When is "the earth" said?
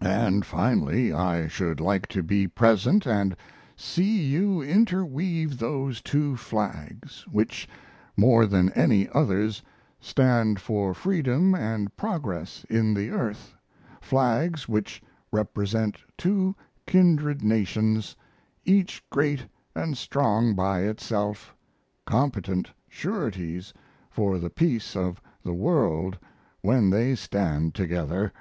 12.94-13.54